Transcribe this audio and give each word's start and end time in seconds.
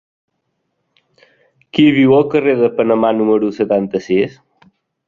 Qui 1.75 1.87
viu 1.99 2.17
al 2.17 2.27
carrer 2.33 2.57
de 2.63 2.73
Panamà 2.81 3.17
número 3.21 3.53
setanta-sis? 3.61 4.43